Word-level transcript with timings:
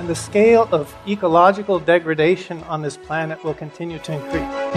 and 0.00 0.08
the 0.08 0.14
scale 0.14 0.68
of 0.72 0.94
ecological 1.06 1.78
degradation 1.78 2.62
on 2.64 2.82
this 2.82 2.96
planet 2.96 3.42
will 3.44 3.54
continue 3.54 3.98
to 4.00 4.12
increase. 4.12 4.76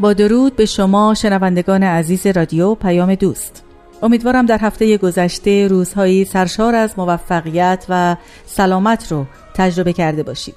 با 0.00 0.12
درود 0.12 0.56
به 0.56 0.66
شما 0.66 1.14
شنوندگان 1.14 1.82
عزیز 1.82 2.26
رادیو 2.26 2.74
پیام 2.74 3.14
دوست 3.14 3.63
امیدوارم 4.05 4.45
در 4.45 4.57
هفته 4.61 4.97
گذشته 4.97 5.67
روزهایی 5.67 6.25
سرشار 6.25 6.75
از 6.75 6.93
موفقیت 6.97 7.85
و 7.89 8.15
سلامت 8.45 9.11
رو 9.11 9.25
تجربه 9.53 9.93
کرده 9.93 10.23
باشید. 10.23 10.55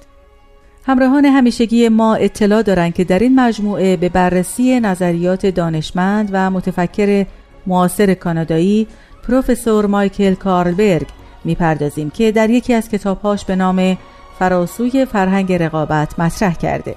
همراهان 0.87 1.25
همیشگی 1.25 1.89
ما 1.89 2.15
اطلاع 2.15 2.63
دارند 2.63 2.95
که 2.95 3.05
در 3.05 3.19
این 3.19 3.41
مجموعه 3.41 3.97
به 3.97 4.09
بررسی 4.09 4.81
نظریات 4.81 5.47
دانشمند 5.47 6.31
و 6.33 6.51
متفکر 6.51 7.27
معاصر 7.67 8.15
کانادایی 8.15 8.87
پروفسور 9.29 9.87
مایکل 9.87 10.35
کارلبرگ 10.35 11.07
می‌پردازیم 11.45 12.11
که 12.11 12.33
در 12.33 12.51
یکی 12.51 12.75
از 12.75 12.89
کتابهاش 12.89 13.45
به 13.45 13.57
نام 13.57 13.99
فراسوی 14.39 15.05
فرهنگ 15.05 15.53
رقابت 15.53 16.19
مطرح 16.19 16.55
کرده. 16.55 16.95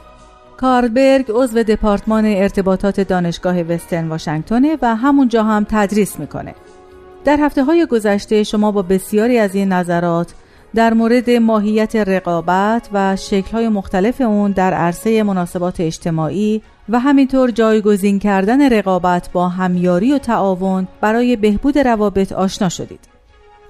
کارلبرگ 0.62 1.26
عضو 1.30 1.64
دپارتمان 1.64 2.26
ارتباطات 2.26 3.00
دانشگاه 3.00 3.62
وسترن 3.62 4.08
واشنگتن 4.08 4.66
و 4.82 4.96
همونجا 4.96 5.44
هم 5.44 5.66
تدریس 5.70 6.20
می‌کنه. 6.20 6.56
در 7.24 7.38
هفته 7.40 7.64
های 7.64 7.86
گذشته 7.86 8.44
شما 8.44 8.72
با 8.72 8.82
بسیاری 8.82 9.38
از 9.38 9.56
این 9.56 9.74
نظرات 9.74 10.34
در 10.76 10.94
مورد 10.94 11.30
ماهیت 11.30 11.96
رقابت 11.96 12.90
و 12.94 13.16
شکل‌های 13.16 13.70
مختلف 13.70 14.22
اون 14.22 14.52
در 14.52 14.74
عرصه 14.74 15.24
مناسبات 15.24 15.80
اجتماعی 15.80 16.62
و 16.90 17.00
همینطور 17.00 17.52
جایگزین 17.52 18.20
کردن 18.20 18.70
رقابت 18.70 19.30
با 19.34 19.50
همیاری 19.50 20.14
و 20.14 20.18
تعاون 20.18 20.88
برای 21.02 21.36
بهبود 21.36 21.78
روابط 21.78 22.32
آشنا 22.32 22.70
شدید. 22.70 23.11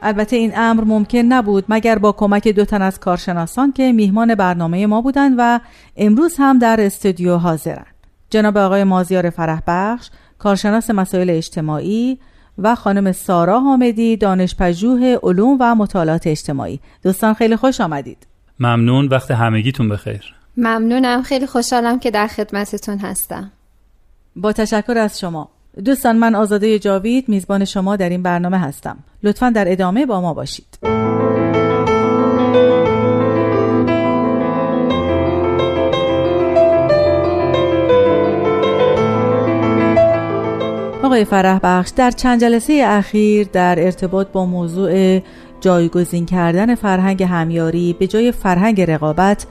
البته 0.02 0.36
این 0.36 0.52
امر 0.56 0.84
ممکن 0.84 1.18
نبود 1.18 1.66
مگر 1.70 1.98
با 1.98 2.12
کمک 2.12 2.48
دو 2.48 2.66
تن 2.66 2.82
از 2.82 3.00
کارشناسان 3.00 3.72
که 3.72 3.92
میهمان 3.92 4.36
برنامه 4.36 4.88
ما 4.88 5.02
بودند 5.02 5.36
و 5.38 5.60
امروز 5.98 6.36
هم 6.40 6.60
در 6.60 6.82
استودیو 6.82 7.38
حاضرند. 7.38 7.96
جناب 8.30 8.58
آقای 8.58 8.84
مازیار 8.84 9.30
فرح 9.30 9.62
بخش، 9.68 10.10
کارشناس 10.40 10.90
مسائل 10.90 11.30
اجتماعی 11.30 12.20
و 12.58 12.76
خانم 12.76 13.12
سارا 13.12 13.60
حامدی 13.60 14.18
دانشپژوه 14.18 15.18
علوم 15.24 15.58
و 15.60 15.76
مطالعات 15.76 16.28
اجتماعی. 16.28 16.80
دوستان 17.04 17.34
خیلی 17.34 17.56
خوش 17.56 17.82
آمدید. 17.82 18.28
ممنون 18.60 19.08
وقت 19.08 19.32
همگیتون 19.32 19.90
بخیر. 19.90 20.36
ممنونم 20.58 21.24
خیلی 21.24 21.48
خوشحالم 21.48 22.00
که 22.00 22.12
در 22.12 22.28
خدمتتون 22.28 22.98
هستم. 22.98 23.52
با 24.36 24.54
تشکر 24.54 24.98
از 24.98 25.20
شما. 25.20 25.50
دوستان 25.86 26.16
من 26.16 26.36
آزاده 26.36 26.80
جاوید 26.80 27.30
میزبان 27.30 27.66
شما 27.66 27.96
در 27.96 28.10
این 28.10 28.24
برنامه 28.24 28.58
هستم. 28.60 28.98
لطفا 29.24 29.50
در 29.50 29.72
ادامه 29.72 30.06
با 30.06 30.22
ما 30.22 30.34
باشید. 30.34 30.78
آقای 41.04 41.26
فرح 41.26 41.60
بخش 41.64 41.90
در 41.90 42.12
چند 42.12 42.42
جلسه 42.42 42.84
اخیر 42.86 43.48
در 43.54 43.76
ارتباط 43.80 44.28
با 44.28 44.46
موضوع 44.46 45.22
جایگزین 45.62 46.26
کردن 46.26 46.76
فرهنگ 46.76 47.24
همیاری 47.24 47.96
به 48.00 48.08
جای 48.08 48.32
فرهنگ 48.32 48.82
رقابت 48.82 49.46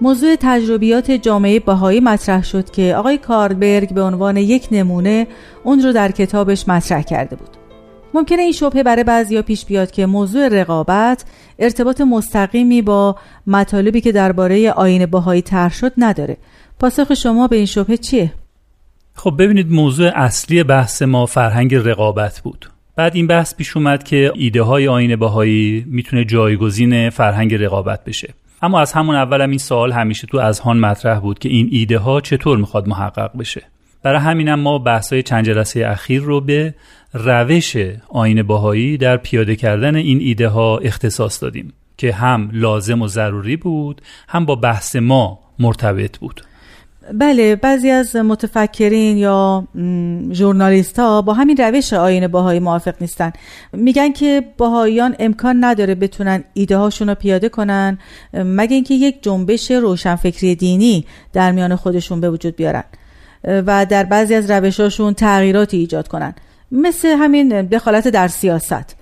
موضوع 0.00 0.36
تجربیات 0.40 1.10
جامعه 1.10 1.60
بهایی 1.60 2.00
مطرح 2.00 2.44
شد 2.44 2.70
که 2.70 2.94
آقای 2.96 3.18
کارلبرگ 3.18 3.94
به 3.94 4.02
عنوان 4.02 4.36
یک 4.36 4.68
نمونه 4.70 5.26
اون 5.64 5.82
رو 5.82 5.92
در 5.92 6.10
کتابش 6.10 6.68
مطرح 6.68 7.02
کرده 7.02 7.36
بود. 7.36 7.48
ممکنه 8.14 8.42
این 8.42 8.52
شبهه 8.52 8.82
برای 8.82 9.04
بعضیا 9.04 9.42
پیش 9.42 9.64
بیاد 9.64 9.90
که 9.90 10.06
موضوع 10.06 10.48
رقابت 10.48 11.24
ارتباط 11.58 12.00
مستقیمی 12.00 12.82
با 12.82 13.16
مطالبی 13.46 14.00
که 14.00 14.12
درباره 14.12 14.70
آین 14.70 15.06
بهایی 15.06 15.42
طرح 15.42 15.74
شد 15.74 15.92
نداره. 15.98 16.36
پاسخ 16.78 17.14
شما 17.14 17.48
به 17.48 17.56
این 17.56 17.66
شبهه 17.66 17.96
چیه؟ 17.96 18.32
خب 19.14 19.34
ببینید 19.38 19.72
موضوع 19.72 20.10
اصلی 20.14 20.62
بحث 20.62 21.02
ما 21.02 21.26
فرهنگ 21.26 21.74
رقابت 21.74 22.40
بود. 22.40 22.70
بعد 22.96 23.16
این 23.16 23.26
بحث 23.26 23.54
پیش 23.54 23.76
اومد 23.76 24.04
که 24.04 24.32
ایده 24.34 24.62
های 24.62 24.88
آین 24.88 25.16
بهایی 25.16 25.84
می‌تونه 25.88 26.24
جایگزین 26.24 27.10
فرهنگ 27.10 27.54
رقابت 27.54 28.04
بشه. 28.04 28.34
اما 28.62 28.80
از 28.80 28.92
همون 28.92 29.14
اول 29.14 29.40
هم 29.40 29.50
این 29.50 29.58
سوال 29.58 29.92
همیشه 29.92 30.26
تو 30.26 30.38
اذهان 30.38 30.78
مطرح 30.78 31.20
بود 31.20 31.38
که 31.38 31.48
این 31.48 31.68
ایده 31.72 31.98
ها 31.98 32.20
چطور 32.20 32.58
می‌خواد 32.58 32.88
محقق 32.88 33.38
بشه. 33.38 33.62
برای 34.02 34.20
همینم 34.20 34.60
ما 34.60 34.78
بحث 34.78 35.12
های 35.12 35.22
چند 35.22 35.44
جلسه 35.44 35.86
اخیر 35.86 36.22
رو 36.22 36.40
به 36.40 36.74
روش 37.14 37.76
آین 38.08 38.42
باهایی 38.42 38.96
در 38.96 39.16
پیاده 39.16 39.56
کردن 39.56 39.96
این 39.96 40.20
ایده 40.20 40.48
ها 40.48 40.78
اختصاص 40.78 41.42
دادیم 41.42 41.72
که 41.96 42.12
هم 42.12 42.50
لازم 42.52 43.02
و 43.02 43.08
ضروری 43.08 43.56
بود 43.56 44.02
هم 44.28 44.44
با 44.44 44.54
بحث 44.54 44.96
ما 44.96 45.38
مرتبط 45.58 46.18
بود. 46.18 46.40
بله 47.14 47.56
بعضی 47.56 47.90
از 47.90 48.16
متفکرین 48.16 49.16
یا 49.16 49.68
ژورنالیست 50.32 50.98
ها 50.98 51.22
با 51.22 51.34
همین 51.34 51.56
روش 51.56 51.92
آین 51.92 52.28
باهایی 52.28 52.60
موافق 52.60 52.94
نیستن. 53.00 53.32
میگن 53.72 54.12
که 54.12 54.44
باهاییان 54.58 55.16
امکان 55.18 55.64
نداره 55.64 55.94
بتونن 55.94 56.44
ایده 56.54 56.76
هاشون 56.76 57.08
رو 57.08 57.14
پیاده 57.14 57.48
کنن 57.48 57.98
مگه 58.34 58.74
اینکه 58.74 58.94
یک 58.94 59.22
جنبش 59.22 59.70
روشنفکری 59.70 60.54
دینی 60.54 61.04
در 61.32 61.52
میان 61.52 61.76
خودشون 61.76 62.20
به 62.20 62.30
وجود 62.30 62.56
بیارن 62.56 62.84
و 63.44 63.86
در 63.86 64.04
بعضی 64.04 64.34
از 64.34 64.50
روشاشون 64.50 65.14
تغییراتی 65.14 65.76
ایجاد 65.76 66.08
کنن. 66.08 66.34
مثل 66.72 67.08
همین 67.08 67.62
دخالت 67.62 68.08
در 68.08 68.28
سیاست. 68.28 68.97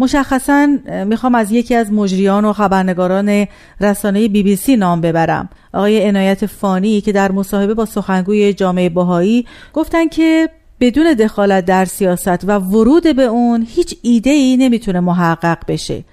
مشخصا 0.00 0.68
می‌خوام 1.06 1.34
از 1.34 1.52
یکی 1.52 1.74
از 1.74 1.92
مجریان 1.92 2.44
و 2.44 2.52
خبرنگاران 2.52 3.46
رسانه 3.80 4.28
بی 4.28 4.42
بی 4.42 4.56
سی 4.56 4.76
نام 4.76 5.00
ببرم. 5.00 5.48
آقای 5.74 6.06
عنایت 6.06 6.46
فانی 6.46 7.00
که 7.00 7.12
در 7.12 7.32
مصاحبه 7.32 7.74
با 7.74 7.84
سخنگوی 7.84 8.52
جامعه 8.52 8.88
بهایی 8.88 9.46
گفتن 9.72 10.08
که 10.08 10.48
بدون 10.80 11.14
دخالت 11.14 11.64
در 11.64 11.84
سیاست 11.84 12.44
و 12.44 12.52
ورود 12.58 13.16
به 13.16 13.22
اون 13.22 13.66
هیچ 13.70 13.96
ایده 14.02 14.30
ای 14.30 14.56
نمی‌تونه 14.56 15.00
محقق 15.00 15.58
بشه 15.68 16.04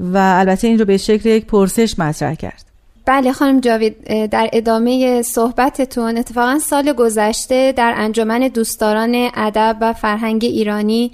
و 0.00 0.18
البته 0.18 0.68
این 0.68 0.78
رو 0.78 0.84
به 0.84 0.96
شکل 0.96 1.28
یک 1.28 1.46
پرسش 1.46 1.98
مطرح 1.98 2.34
کرد. 2.34 2.64
بله 3.06 3.32
خانم 3.32 3.60
جاوید 3.60 4.26
در 4.26 4.50
ادامه 4.52 5.22
صحبتتون 5.22 6.16
اتفاقا 6.16 6.58
سال 6.58 6.92
گذشته 6.92 7.72
در 7.76 7.94
انجمن 7.96 8.48
دوستداران 8.48 9.30
ادب 9.34 9.76
و 9.80 9.92
فرهنگ 9.92 10.44
ایرانی 10.44 11.12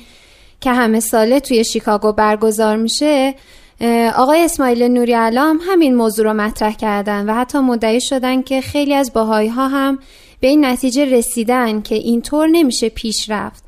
که 0.66 0.72
همه 0.72 1.00
ساله 1.00 1.40
توی 1.40 1.64
شیکاگو 1.64 2.12
برگزار 2.12 2.76
میشه 2.76 3.34
آقای 4.16 4.44
اسماعیل 4.44 4.82
نوری 4.82 5.12
علام 5.12 5.60
همین 5.68 5.94
موضوع 5.94 6.24
رو 6.24 6.34
مطرح 6.34 6.72
کردن 6.72 7.30
و 7.30 7.34
حتی 7.34 7.58
مدعی 7.58 8.00
شدن 8.00 8.42
که 8.42 8.60
خیلی 8.60 8.94
از 8.94 9.12
باهایی 9.12 9.48
ها 9.48 9.68
هم 9.68 9.98
به 10.40 10.48
این 10.48 10.64
نتیجه 10.64 11.04
رسیدن 11.04 11.82
که 11.82 11.94
اینطور 11.94 12.48
نمیشه 12.48 12.88
پیش 12.88 13.30
رفت. 13.30 13.64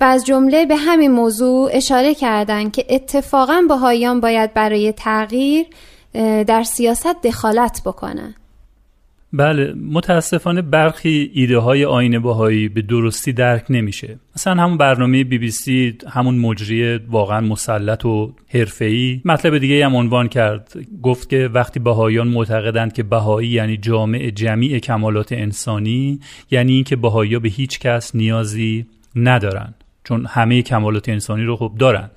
و 0.00 0.04
از 0.04 0.24
جمله 0.26 0.66
به 0.66 0.76
همین 0.76 1.10
موضوع 1.10 1.70
اشاره 1.72 2.14
کردن 2.14 2.70
که 2.70 2.86
اتفاقا 2.88 3.62
باهاییان 3.68 4.20
باید 4.20 4.54
برای 4.54 4.92
تغییر 4.92 5.66
در 6.46 6.62
سیاست 6.62 7.22
دخالت 7.22 7.82
بکنن. 7.84 8.34
بله 9.32 9.74
متاسفانه 9.74 10.62
برخی 10.62 11.30
ایده 11.34 11.58
های 11.58 11.84
آین 11.84 12.18
باهایی 12.18 12.68
به 12.68 12.82
درستی 12.82 13.32
درک 13.32 13.64
نمیشه. 13.70 14.18
مثلا 14.36 14.62
همون 14.62 14.78
برنامه 14.78 15.24
بی 15.24 15.38
بی 15.38 15.50
سی 15.50 15.98
همون 16.08 16.38
مجری 16.38 16.96
واقعا 16.96 17.40
مسلط 17.40 18.04
و 18.04 18.34
حرفه‌ای. 18.48 19.20
مطلب 19.24 19.58
دیگه 19.58 19.86
هم 19.86 19.96
عنوان 19.96 20.28
کرد. 20.28 20.72
گفت 21.02 21.28
که 21.28 21.50
وقتی 21.54 21.80
بهاییان 21.80 22.28
معتقدند 22.28 22.92
که 22.92 23.02
بهایی 23.02 23.48
یعنی 23.48 23.76
جامع 23.76 24.30
جمیع 24.30 24.78
کمالات 24.78 25.32
انسانی 25.32 26.20
یعنی 26.50 26.72
اینکه 26.72 26.96
بهایی 26.96 27.38
به 27.38 27.48
هیچ 27.48 27.78
کس 27.78 28.14
نیازی 28.14 28.86
ندارن 29.16 29.74
چون 30.04 30.26
همه 30.26 30.62
کمالات 30.62 31.08
انسانی 31.08 31.44
رو 31.44 31.56
خب 31.56 31.72
دارن 31.78 32.10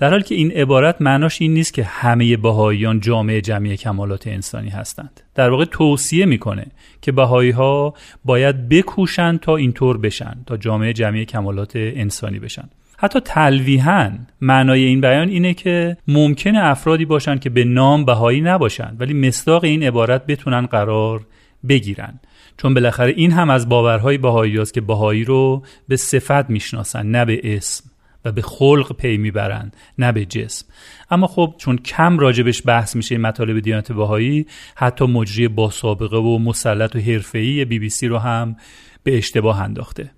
در 0.00 0.10
حالی 0.10 0.22
که 0.22 0.34
این 0.34 0.52
عبارت 0.52 1.02
معناش 1.02 1.42
این 1.42 1.54
نیست 1.54 1.74
که 1.74 1.84
همه 1.84 2.36
بهاییان 2.36 3.00
جامعه 3.00 3.40
جمعی 3.40 3.76
کمالات 3.76 4.26
انسانی 4.26 4.68
هستند. 4.68 5.20
در 5.34 5.50
واقع 5.50 5.64
توصیه 5.64 6.26
می‌کنه 6.26 6.66
که 7.00 7.12
بهایی 7.12 7.50
ها 7.50 7.94
باید 8.24 8.68
بکوشن 8.68 9.36
تا 9.36 9.56
اینطور 9.56 9.98
بشن 9.98 10.36
تا 10.46 10.56
جامعه 10.56 10.92
جمعی 10.92 11.24
کمالات 11.24 11.72
انسانی 11.74 12.38
بشن. 12.38 12.70
حتی 12.98 13.20
تلویحا 13.20 14.10
معنای 14.40 14.84
این 14.84 15.00
بیان 15.00 15.28
اینه 15.28 15.54
که 15.54 15.96
ممکنه 16.08 16.58
افرادی 16.64 17.04
باشن 17.04 17.38
که 17.38 17.50
به 17.50 17.64
نام 17.64 18.04
بهایی 18.04 18.40
نباشن 18.40 18.96
ولی 18.98 19.14
مصداق 19.14 19.64
این 19.64 19.82
عبارت 19.82 20.26
بتونن 20.26 20.66
قرار 20.66 21.26
بگیرن. 21.68 22.20
چون 22.56 22.74
بالاخره 22.74 23.12
این 23.16 23.32
هم 23.32 23.50
از 23.50 23.68
باورهای 23.68 24.18
بهایی 24.18 24.58
است 24.58 24.74
که 24.74 24.80
بهایی 24.80 25.24
رو 25.24 25.62
به 25.88 25.96
صفت 25.96 26.50
می‌شناسن 26.50 27.06
نه 27.06 27.24
به 27.24 27.56
اسم. 27.56 27.89
و 28.24 28.32
به 28.32 28.42
خلق 28.42 28.96
پی 28.96 29.16
می‌برند 29.16 29.76
نه 29.98 30.12
به 30.12 30.24
جسم. 30.24 30.66
اما 31.10 31.26
خب 31.26 31.54
چون 31.58 31.78
کم 31.78 32.18
راجبش 32.18 32.62
بحث 32.66 32.96
میشه 32.96 33.14
این 33.14 33.22
مطالب 33.22 33.60
دیانت 33.60 33.92
بهایی 33.92 34.46
حتی 34.76 35.06
مجری 35.06 35.48
با 35.48 35.70
سابقه 35.70 36.16
و 36.16 36.38
مسلط 36.38 36.96
و 36.96 36.98
حرفه‌ای 36.98 37.64
بی 37.64 37.78
بی 37.78 37.88
سی 37.88 38.08
رو 38.08 38.18
هم 38.18 38.56
به 39.02 39.18
اشتباه 39.18 39.60
انداخته. 39.60 40.10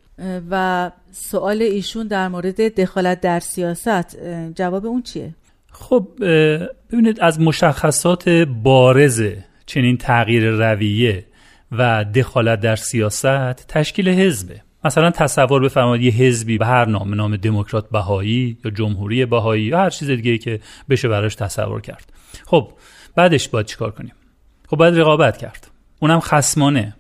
و 0.51 0.91
سوال 1.13 1.63
ایشون 1.63 2.07
در 2.07 2.29
مورد 2.29 2.81
دخالت 2.81 3.21
در 3.21 3.41
سیاست 3.41 4.17
جواب 4.55 4.87
اون 4.87 5.03
چیه؟ 5.03 5.35
خب 5.73 6.09
ببینید 6.93 7.21
از 7.21 7.41
مشخصات 7.41 8.29
بارز 8.63 9.23
چنین 9.67 9.97
تغییر 9.97 10.51
رویه 10.51 11.27
و 11.73 12.05
دخالت 12.05 12.61
در 12.61 12.77
سیاست 12.77 13.67
تشکیل 13.69 14.09
حزبه. 14.09 14.61
مثلا 14.84 15.11
تصور 15.11 15.62
بفرمایید 15.62 16.14
یه 16.14 16.26
حزبی 16.26 16.58
به 16.58 16.67
هر 16.67 16.84
نام 16.84 17.14
نام 17.14 17.37
دموکرات 17.37 17.90
بهایی 17.90 18.58
یا 18.64 18.70
جمهوری 18.70 19.26
بهایی 19.26 19.64
یا 19.64 19.79
هر 19.79 19.90
چیز 19.90 20.11
دیگه 20.11 20.38
که 20.38 20.61
بشه 20.90 21.08
براش 21.08 21.34
تصور 21.34 21.81
کرد. 21.81 22.12
خب 22.46 22.69
بعدش 23.17 23.49
باید 23.49 23.67
چیکار 23.67 23.90
کنیم؟ 23.90 24.12
خب 24.69 24.76
باید 24.76 24.99
رقابت 24.99 25.37
کرد. 25.37 25.70
اونم 26.00 26.20
خسمانه 26.20 26.94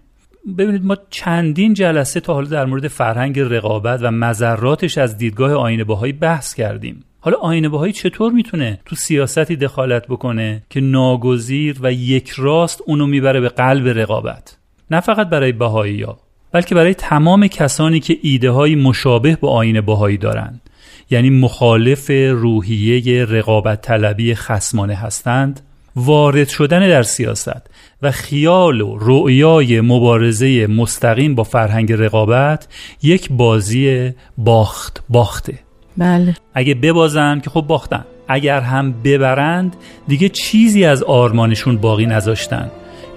ببینید 0.58 0.84
ما 0.84 0.96
چندین 1.10 1.74
جلسه 1.74 2.20
تا 2.20 2.34
حالا 2.34 2.48
در 2.48 2.64
مورد 2.64 2.88
فرهنگ 2.88 3.40
رقابت 3.40 4.00
و 4.02 4.10
مذراتش 4.10 4.98
از 4.98 5.16
دیدگاه 5.16 5.52
آینه 5.52 5.84
باهایی 5.84 6.12
بحث 6.12 6.54
کردیم. 6.54 7.04
حالا 7.20 7.36
آینه 7.36 7.68
باهایی 7.68 7.92
چطور 7.92 8.32
می‌تونه 8.32 8.80
تو 8.86 8.96
سیاستی 8.96 9.56
دخالت 9.56 10.06
بکنه 10.06 10.62
که 10.70 10.80
ناگزیر 10.80 11.78
و 11.82 11.92
یک 11.92 12.30
راست 12.30 12.82
اونو 12.86 13.06
می‌بره 13.06 13.40
به 13.40 13.48
قلب 13.48 13.88
رقابت؟ 13.88 14.58
نه 14.90 15.00
فقط 15.00 15.28
برای 15.28 15.52
بهایی 15.52 16.02
ها. 16.02 16.18
بلکه 16.52 16.74
برای 16.74 16.94
تمام 16.94 17.46
کسانی 17.46 18.00
که 18.00 18.18
ایده 18.22 18.50
های 18.50 18.74
مشابه 18.74 19.36
با 19.36 19.50
آین 19.50 19.80
بهایی 19.80 20.16
دارند. 20.16 20.60
یعنی 21.10 21.30
مخالف 21.30 22.10
روحیه 22.30 23.24
رقابت 23.24 23.82
طلبی 23.82 24.34
خسمانه 24.34 24.94
هستند 24.94 25.60
وارد 25.96 26.48
شدن 26.48 26.88
در 26.88 27.02
سیاست 27.02 27.70
و 28.02 28.10
خیال 28.10 28.80
و 28.80 28.98
رؤیای 29.00 29.80
مبارزه 29.80 30.66
مستقیم 30.66 31.34
با 31.34 31.44
فرهنگ 31.44 31.92
رقابت 31.92 32.68
یک 33.02 33.28
بازی 33.30 34.12
باخت 34.38 35.02
باخته. 35.08 35.58
بله. 35.96 36.34
اگه 36.54 36.74
ببازن 36.74 37.40
که 37.40 37.50
خب 37.50 37.60
باختن. 37.60 38.04
اگر 38.28 38.60
هم 38.60 38.92
ببرند 38.92 39.76
دیگه 40.08 40.28
چیزی 40.28 40.84
از 40.84 41.02
آرمانشون 41.02 41.76
باقی 41.76 42.06
نذاشتن. 42.06 42.70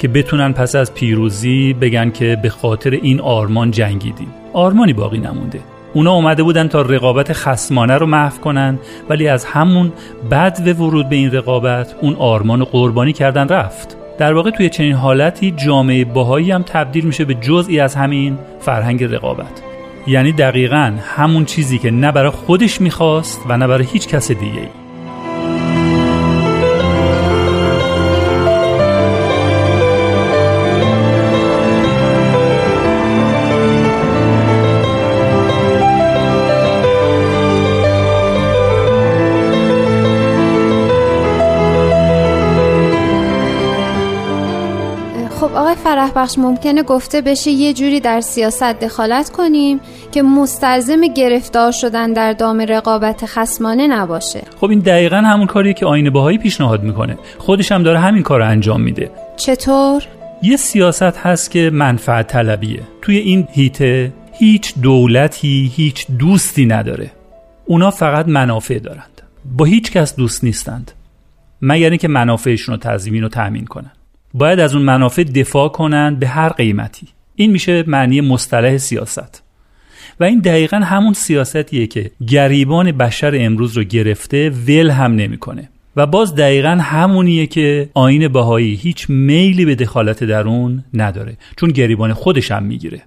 که 0.06 0.10
بتونن 0.10 0.54
پس 0.54 0.76
از 0.76 0.94
پیروزی 0.94 1.74
بگن 1.74 2.12
که 2.12 2.38
به 2.42 2.50
خاطر 2.50 2.90
این 2.90 3.22
آرمان 3.22 3.72
جنگیدیم. 3.72 4.28
آرمانی 4.54 4.94
باقی 4.94 5.18
نمونده. 5.18 5.60
اونا 5.94 6.14
اومده 6.14 6.44
بودن 6.44 6.68
تا 6.68 6.82
رقابت 6.82 7.34
خسمانه 7.34 7.98
رو 7.98 8.06
محو 8.06 8.38
کنن 8.38 8.80
ولی 9.10 9.28
از 9.28 9.46
همون 9.46 9.94
بعد 10.30 10.68
و 10.68 10.84
ورود 10.84 11.10
به 11.10 11.16
این 11.16 11.32
رقابت 11.32 11.96
اون 12.02 12.16
آرمان 12.16 12.64
قربانی 12.64 13.14
کردن 13.14 13.48
رفت. 13.48 13.98
در 14.18 14.34
واقع 14.34 14.50
توی 14.50 14.70
چنین 14.70 14.94
حالتی 14.94 15.52
جامعه 15.52 16.06
باهایی 16.06 16.52
هم 16.52 16.64
تبدیل 16.64 17.06
میشه 17.06 17.26
به 17.26 17.34
جزئی 17.34 17.80
از 17.80 17.96
همین 17.96 18.38
فرهنگ 18.60 19.04
رقابت. 19.04 19.62
یعنی 20.08 20.32
دقیقا 20.32 20.94
همون 21.16 21.46
چیزی 21.46 21.78
که 21.78 21.92
نه 21.92 22.12
برای 22.12 22.30
خودش 22.30 22.82
می‌خواست 22.82 23.42
و 23.50 23.58
نه 23.58 23.68
برای 23.68 23.86
هیچ 23.86 24.08
کس 24.08 24.32
دیگه 24.32 24.60
ای. 24.60 24.85
فرح 46.06 46.24
بخش 46.24 46.38
ممکنه 46.38 46.84
گفته 46.84 47.22
بشه 47.22 47.52
یه 47.52 47.74
جوری 47.74 48.00
در 48.00 48.22
سیاست 48.22 48.64
دخالت 48.64 49.30
کنیم 49.30 49.80
که 50.12 50.22
مستلزم 50.24 51.02
گرفتار 51.02 51.72
شدن 51.72 52.14
در 52.14 52.34
دام 52.34 52.62
رقابت 52.62 53.26
خسمانه 53.26 53.88
نباشه. 53.88 54.42
خب 54.62 54.70
این 54.70 54.80
دقیقا 54.80 55.16
همون 55.16 55.48
کاریه 55.48 55.74
که 55.74 55.86
آینه 55.86 56.10
باهایی 56.10 56.38
پیشنهاد 56.38 56.84
می‌کنه. 56.84 57.18
خودش 57.38 57.72
هم 57.72 57.84
داره 57.84 58.00
همین 58.00 58.24
کار 58.24 58.40
رو 58.40 58.48
انجام 58.48 58.82
میده. 58.82 59.12
چطور؟ 59.38 60.04
یه 60.44 60.58
سیاست 60.58 61.18
هست 61.18 61.52
که 61.52 61.70
منفعت 61.74 62.28
طلبیه. 62.28 62.82
توی 63.02 63.18
این 63.18 63.48
هیته 63.52 64.14
هیچ 64.34 64.74
دولتی 64.82 65.72
هیچ 65.76 66.08
دوستی 66.20 66.66
نداره. 66.66 67.12
اونا 67.66 67.92
فقط 67.92 68.28
منافع 68.28 68.80
دارند. 68.80 69.22
با 69.58 69.66
هیچ 69.66 69.92
کس 69.92 70.16
دوست 70.16 70.44
نیستند. 70.44 70.92
مگر 71.62 71.90
اینکه 71.90 72.08
منافعشون 72.08 72.76
رو 72.76 72.82
تضمین 72.82 73.24
و 73.24 73.30
تأمین 73.30 73.66
کنن. 73.66 73.92
باید 74.38 74.60
از 74.60 74.76
اون 74.76 74.84
منافع 74.84 75.24
دفاع 75.24 75.70
کنند 75.70 76.20
به 76.20 76.28
هر 76.28 76.50
قیمتی. 76.50 77.08
این 77.36 77.52
میشه 77.52 77.84
معنی 77.88 78.22
مصطلح 78.22 78.78
سیاست. 78.78 79.44
و 80.20 80.24
این 80.24 80.40
دقیقا 80.40 80.78
همون 80.78 81.14
سیاستیه 81.14 81.88
که 81.88 82.12
گریبان 82.28 82.92
بشر 82.92 83.34
امروز 83.36 83.78
رو 83.78 83.84
گرفته 83.84 84.50
ول 84.50 84.90
هم 84.90 85.16
نمی‌کنه. 85.16 85.70
و 85.96 86.06
باز 86.06 86.36
دقیقا 86.36 86.70
همونیه 86.70 87.48
که 87.48 87.90
آین 87.94 88.28
بهایی 88.28 88.76
هیچ 88.76 89.10
میلی 89.10 89.66
به 89.66 89.76
دخالت 89.76 90.24
در 90.24 90.48
اون 90.48 90.84
نداره 90.94 91.38
چون 91.58 91.70
گریبان 91.70 92.14
خودش 92.14 92.52
هم 92.52 92.64
می‌گیره. 92.64 93.02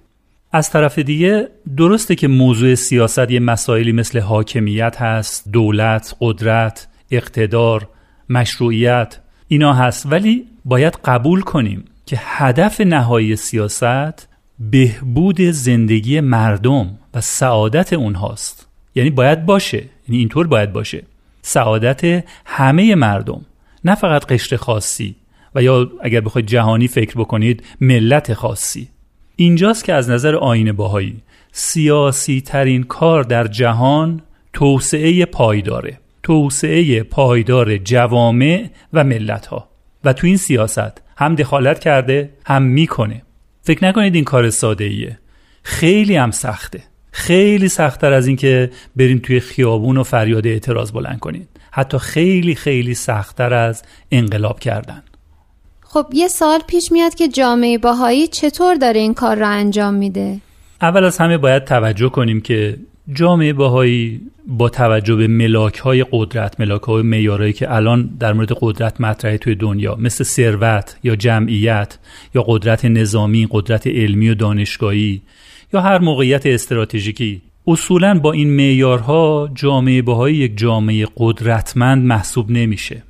از 0.51 0.69
طرف 0.69 0.99
دیگه 0.99 1.47
درسته 1.77 2.15
که 2.15 2.27
موضوع 2.27 2.75
سیاست 2.75 3.31
یه 3.31 3.39
مسائلی 3.39 3.91
مثل 3.91 4.19
حاکمیت 4.19 5.01
هست 5.01 5.51
دولت، 5.51 6.15
قدرت، 6.21 6.87
اقتدار، 7.11 7.87
مشروعیت 8.29 9.17
اینا 9.51 9.73
هست 9.73 10.05
ولی 10.11 10.45
باید 10.65 10.99
قبول 11.05 11.41
کنیم 11.41 11.85
که 12.05 12.17
هدف 12.19 12.81
نهایی 12.81 13.35
سیاست 13.35 14.27
بهبود 14.59 15.41
زندگی 15.41 16.19
مردم 16.19 16.97
و 17.13 17.21
سعادت 17.21 17.93
اونهاست. 17.93 18.67
یعنی 18.95 19.09
باید 19.09 19.45
باشه 19.45 19.77
یعنی 20.07 20.19
اینطور 20.19 20.47
باید 20.47 20.73
باشه. 20.73 21.03
سعادت 21.41 22.25
همه 22.45 22.95
مردم 22.95 23.45
نه 23.85 23.95
فقط 23.95 24.25
قشر 24.25 24.55
خاصی. 24.55 25.15
و 25.55 25.63
یا 25.63 25.91
اگر 26.01 26.21
بخواید 26.21 26.47
جهانی 26.47 26.87
فکر 26.87 27.15
بکنید 27.17 27.63
ملت 27.81 28.33
خاصی. 28.33 28.89
اینجاست 29.35 29.85
که 29.85 29.93
از 29.93 30.09
نظر 30.09 30.35
آین 30.35 30.71
باهایی 30.71 31.21
سیاسی 31.51 32.41
ترین 32.41 32.83
کار 32.83 33.23
در 33.23 33.47
جهان 33.47 34.21
توسعه 34.53 35.25
پایداره 35.25 35.99
توسعه 36.29 37.03
پایدار 37.03 37.77
جوامع 37.77 38.69
و 38.93 39.03
ملت 39.03 39.45
ها 39.45 39.69
و 40.03 40.13
تو 40.13 40.27
این 40.27 40.37
سیاست 40.37 41.01
هم 41.17 41.35
دخالت 41.35 41.79
کرده 41.79 42.29
هم 42.45 42.61
می‌کنه. 42.61 43.21
فکر 43.61 43.85
نکنید 43.85 44.15
این 44.15 44.23
کار 44.23 44.49
ساده 44.49 44.83
ایه 44.83 45.19
خیلی 45.63 46.15
هم 46.15 46.31
سخته. 46.31 46.83
خیلی 47.11 47.69
سختتر 47.69 48.13
از 48.13 48.27
اینکه 48.27 48.71
برین 48.95 49.19
توی 49.19 49.39
خیابون 49.39 49.97
و 49.97 50.03
فریاد 50.03 50.47
اعتراض 50.47 50.91
بلند 50.91 51.19
کنید. 51.19 51.47
حتی 51.71 51.97
خیلی 51.97 52.55
خیلی 52.55 52.93
سختتر 52.93 53.53
از 53.53 53.83
انقلاب 54.11 54.59
کردن. 54.59 55.03
خب 55.81 56.05
یه 56.13 56.27
سال 56.27 56.59
پیش 56.67 56.91
میاد 56.91 57.15
که 57.15 57.27
جامعه 57.27 57.77
باهایی 57.77 58.27
چطور 58.27 58.75
داره 58.75 58.99
این 58.99 59.13
کار 59.13 59.37
را 59.37 59.47
انجام 59.47 59.93
میده؟ 59.93 60.37
اول 60.81 61.03
از 61.03 61.17
همه 61.17 61.37
باید 61.37 61.63
توجه 61.63 62.09
کنیم 62.09 62.41
که 62.41 62.77
جامعه 63.13 63.53
باهایی 63.53 64.21
با 64.47 64.69
توجه 64.69 65.15
به 65.15 65.27
ملاک 65.27 65.77
های 65.77 66.05
قدرت 66.11 66.59
ملاک 66.59 66.81
های 66.81 67.03
میارایی 67.03 67.53
که 67.53 67.75
الان 67.75 68.09
در 68.19 68.33
مورد 68.33 68.51
قدرت 68.61 69.01
مطرحه 69.01 69.37
توی 69.37 69.55
دنیا 69.55 69.95
مثل 69.95 70.23
ثروت 70.23 70.97
یا 71.03 71.15
جمعیت 71.15 71.97
یا 72.35 72.43
قدرت 72.47 72.85
نظامی 72.85 73.47
قدرت 73.51 73.87
علمی 73.87 74.29
و 74.29 74.33
دانشگاهی 74.35 75.21
یا 75.73 75.81
هر 75.81 75.99
موقعیت 75.99 76.45
استراتژیکی 76.45 77.41
اصولا 77.67 78.19
با 78.19 78.31
این 78.31 78.55
معیارها 78.55 79.49
جامعه 79.55 80.01
باهایی 80.01 80.35
یک 80.35 80.57
جامعه 80.57 81.07
قدرتمند 81.17 82.05
محسوب 82.05 82.51
نمیشه. 82.51 83.03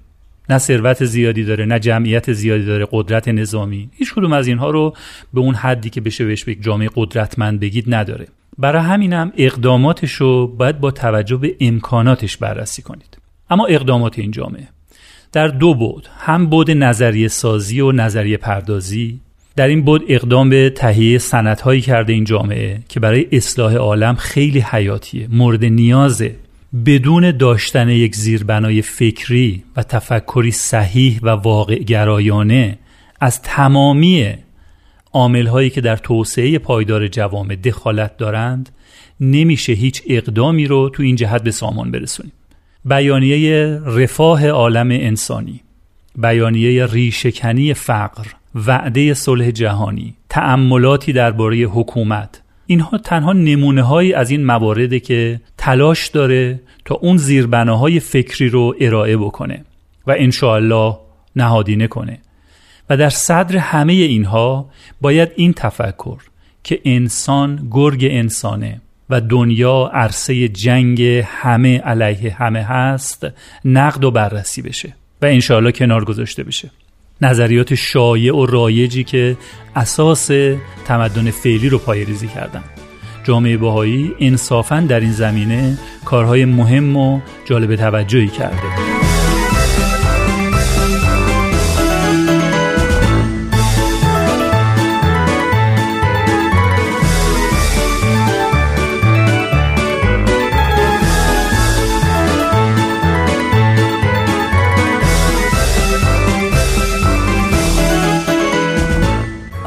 نه 0.49 0.57
ثروت 0.57 1.05
زیادی 1.05 1.43
داره 1.43 1.65
نه 1.65 1.79
جمعیت 1.79 2.33
زیادی 2.33 2.65
داره 2.65 2.87
قدرت 2.91 3.27
نظامی. 3.27 3.89
هیچ 3.93 4.13
کدوم 4.13 4.33
از 4.33 4.47
اینها 4.47 4.69
رو 4.69 4.93
به 5.33 5.39
اون 5.39 5.55
حدی 5.55 5.89
که 5.89 6.01
بشه 6.01 6.25
بهش 6.25 6.47
یک 6.47 6.63
جامعه 6.63 6.89
قدرتمند 6.95 7.59
بگید 7.59 7.93
نداره. 7.93 8.27
برای 8.59 8.81
همینم 8.81 9.31
اقداماتش 9.37 10.11
رو 10.11 10.47
باید 10.47 10.79
با 10.79 10.91
توجه 10.91 11.37
به 11.37 11.55
امکاناتش 11.59 12.37
بررسی 12.37 12.81
کنید. 12.81 13.17
اما 13.49 13.65
اقدامات 13.65 14.19
این 14.19 14.31
جامعه 14.31 14.67
در 15.31 15.47
دو 15.47 15.73
بود 15.73 16.09
هم 16.17 16.45
بود 16.45 16.71
نظریه 16.71 17.27
سازی 17.27 17.81
و 17.81 17.91
نظریه 17.91 18.37
پردازی 18.37 19.19
در 19.55 19.67
این 19.67 19.81
بود 19.81 20.05
اقدام 20.07 20.49
به 20.49 20.69
تهیه 20.69 21.17
سندهایی 21.17 21.81
کرده 21.81 22.13
این 22.13 22.23
جامعه 22.23 22.79
که 22.89 22.99
برای 22.99 23.27
اصلاح 23.31 23.75
عالم 23.75 24.15
خیلی 24.15 24.59
حیاتیه 24.59 25.27
مورد 25.31 25.65
نیازه 25.65 26.35
بدون 26.85 27.37
داشتن 27.37 27.89
یک 27.89 28.15
زیربنای 28.15 28.81
فکری 28.81 29.63
و 29.75 29.83
تفکری 29.83 30.51
صحیح 30.51 31.19
و 31.23 31.29
واقع 31.29 31.75
گرایانه 31.75 32.77
از 33.21 33.41
تمامی 33.41 34.33
عامل 35.13 35.69
که 35.69 35.81
در 35.81 35.97
توسعه 35.97 36.59
پایدار 36.59 37.07
جوامع 37.07 37.55
دخالت 37.55 38.17
دارند 38.17 38.69
نمیشه 39.19 39.73
هیچ 39.73 40.03
اقدامی 40.07 40.67
رو 40.67 40.89
تو 40.89 41.03
این 41.03 41.15
جهت 41.15 41.43
به 41.43 41.51
سامان 41.51 41.91
برسونیم. 41.91 42.31
بیانیه 42.85 43.81
رفاه 43.85 44.47
عالم 44.47 44.91
انسانی 44.91 45.61
بیانیه 46.15 46.85
ریشکنی 46.85 47.73
فقر 47.73 48.25
وعده 48.55 49.13
صلح 49.13 49.51
جهانی 49.51 50.15
تأملاتی 50.29 51.13
درباره 51.13 51.57
حکومت 51.57 52.41
اینها 52.65 52.97
تنها 52.97 53.33
نمونه 53.33 53.81
هایی 53.81 54.13
از 54.13 54.31
این 54.31 54.45
موارده 54.45 54.99
که 54.99 55.41
تلاش 55.57 56.07
داره 56.07 56.59
تا 56.85 56.95
اون 56.95 57.17
زیربناهای 57.17 57.99
فکری 57.99 58.49
رو 58.49 58.75
ارائه 58.79 59.17
بکنه 59.17 59.65
و 60.07 60.15
انشاءالله 60.17 60.97
نهادینه 61.35 61.87
کنه. 61.87 62.19
و 62.89 62.97
در 62.97 63.09
صدر 63.09 63.57
همه 63.57 63.93
اینها 63.93 64.69
باید 65.01 65.29
این 65.35 65.53
تفکر 65.53 66.17
که 66.63 66.81
انسان 66.85 67.67
گرگ 67.71 68.07
انسانه 68.11 68.81
و 69.09 69.21
دنیا 69.21 69.91
عرصه 69.93 70.47
جنگ 70.47 71.01
همه 71.25 71.77
علیه 71.77 72.33
همه 72.33 72.63
هست 72.63 73.27
نقد 73.65 74.03
و 74.03 74.11
بررسی 74.11 74.61
بشه 74.61 74.95
و 75.21 75.25
انشاءالله 75.25 75.71
کنار 75.71 76.05
گذاشته 76.05 76.43
بشه. 76.43 76.69
نظریات 77.21 77.75
شایع 77.75 78.35
و 78.35 78.45
رایجی 78.45 79.03
که 79.03 79.37
اساس 79.75 80.31
تمدن 80.85 81.31
فعلی 81.31 81.69
رو 81.69 81.77
پایریزی 81.77 82.27
کردن. 82.27 82.63
جامعه 83.23 83.57
باهایی 83.57 84.11
انصافا 84.19 84.79
در 84.79 84.99
این 84.99 85.11
زمینه 85.11 85.77
کارهای 86.05 86.45
مهم 86.45 86.97
و 86.97 87.19
جالب 87.45 87.75
توجهی 87.75 88.27
کرده. 88.27 88.98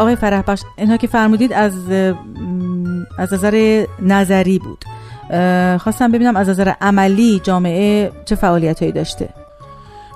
آقای 0.02 0.16
فرح 0.16 0.42
بخش 0.42 0.62
اینها 0.76 0.97
که 0.97 1.06
فرمودید 1.06 1.52
از 1.52 1.90
از 3.18 3.32
نظر 3.32 3.87
نظری 4.02 4.59
بود. 4.59 4.85
خواستم 5.78 6.12
ببینم 6.12 6.37
از 6.37 6.49
نظر 6.49 6.73
عملی 6.80 7.40
جامعه 7.44 8.12
چه 8.25 8.35
فعالیت 8.35 8.80
هایی 8.80 8.92
داشته. 8.92 9.28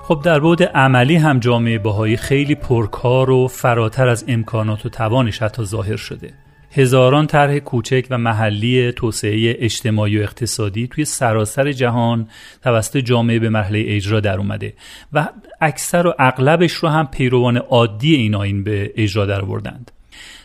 خب 0.03 0.21
در 0.23 0.39
بود 0.39 0.63
عملی 0.63 1.15
هم 1.15 1.39
جامعه 1.39 1.79
باهایی 1.79 2.17
خیلی 2.17 2.55
پرکار 2.55 3.29
و 3.29 3.47
فراتر 3.47 4.07
از 4.07 4.25
امکانات 4.27 4.85
و 4.85 4.89
توانش 4.89 5.41
حتی 5.41 5.65
ظاهر 5.65 5.95
شده. 5.95 6.33
هزاران 6.71 7.27
طرح 7.27 7.59
کوچک 7.59 8.07
و 8.09 8.17
محلی 8.17 8.91
توسعه 8.91 9.55
اجتماعی 9.59 10.19
و 10.19 10.21
اقتصادی 10.21 10.87
توی 10.87 11.05
سراسر 11.05 11.71
جهان 11.71 12.27
توسط 12.63 12.97
جامعه 12.97 13.39
به 13.39 13.49
مرحله 13.49 13.83
اجرا 13.87 14.19
در 14.19 14.37
اومده 14.37 14.73
و 15.13 15.29
اکثر 15.61 16.07
و 16.07 16.13
اغلبش 16.19 16.71
رو 16.71 16.89
هم 16.89 17.07
پیروان 17.07 17.57
عادی 17.57 18.15
این 18.15 18.35
آین 18.35 18.63
به 18.63 18.93
اجرا 18.95 19.25
در 19.25 19.41
بردند 19.41 19.91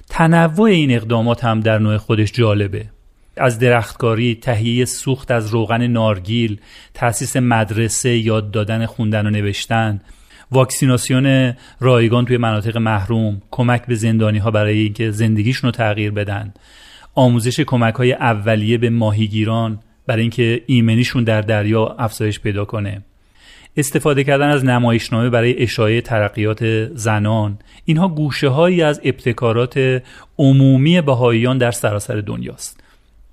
تنوع 0.09 0.71
این 0.71 0.91
اقدامات 0.91 1.45
هم 1.45 1.61
در 1.61 1.79
نوع 1.79 1.97
خودش 1.97 2.33
جالبه. 2.33 2.87
از 3.37 3.59
درختکاری، 3.59 4.35
تهیه 4.35 4.85
سوخت 4.85 5.31
از 5.31 5.47
روغن 5.47 5.87
نارگیل، 5.87 6.61
تأسیس 6.95 7.37
مدرسه، 7.37 8.17
یاد 8.17 8.51
دادن 8.51 8.87
خوندن 8.87 9.27
و 9.27 9.31
نوشتن، 9.31 10.01
واکسیناسیون 10.53 11.55
رایگان 11.81 12.25
توی 12.25 12.37
مناطق 12.37 12.77
محروم 12.77 13.43
کمک 13.51 13.87
به 13.87 13.95
زندانی 13.95 14.39
ها 14.39 14.51
برای 14.51 14.79
اینکه 14.79 15.11
زندگیشون 15.11 15.69
رو 15.69 15.73
تغییر 15.73 16.11
بدن. 16.11 16.55
آموزش 17.15 17.61
کمک 17.61 17.95
های 17.95 18.13
اولیه 18.13 18.79
به 18.79 18.91
ماهیگیران 18.91 19.79
برای 20.07 20.23
اینکه 20.23 20.63
ایمنیشون 20.67 21.25
در 21.25 21.41
دریا 21.41 21.97
افزایش 21.99 22.41
پیدا 22.41 22.65
کنه. 22.65 23.03
استفاده 23.77 24.25
کردن 24.25 24.49
از 24.49 24.65
نمایشنامه 24.65 25.31
برای 25.31 25.63
اشاعه 25.63 26.01
ترقیات 26.01 26.65
زنان. 26.95 27.59
اینها 27.85 28.09
گوشه 28.09 28.49
هایی 28.49 28.83
از 28.83 29.01
ابتکارات 29.05 30.03
عمومی 30.39 31.01
بهاییان 31.01 31.59
در 31.59 31.71
سراسر 31.71 32.17
دنیاست. 32.17 32.81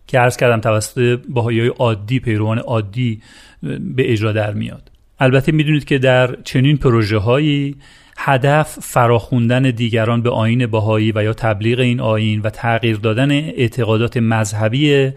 که 0.08 0.20
عرض 0.20 0.38
کردم 0.38 0.60
توسط 0.60 1.20
بهایی 1.30 1.68
عادی 1.68 2.20
پیروان 2.20 2.60
عادی 2.60 3.22
به 3.80 4.12
اجرا 4.12 4.32
در 4.32 4.54
میاد. 4.54 4.89
البته 5.20 5.52
می‌دونید 5.52 5.86
که 5.86 5.98
در 5.98 6.36
چنین 6.44 6.78
پروژه 6.78 7.18
هایی 7.18 7.76
هدف 8.18 8.78
فراخوندن 8.82 9.62
دیگران 9.62 10.22
به 10.22 10.30
آین 10.30 10.68
باهایی 10.68 11.12
و 11.16 11.24
یا 11.24 11.34
تبلیغ 11.34 11.80
این 11.80 12.00
آین 12.00 12.42
و 12.42 12.50
تغییر 12.50 12.96
دادن 12.96 13.32
اعتقادات 13.32 14.18
مذهبی 14.18 15.12